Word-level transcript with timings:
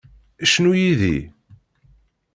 Cnu 0.51 0.73
yid-i. 0.79 1.17